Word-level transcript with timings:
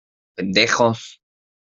¡pendejos! 0.35 0.99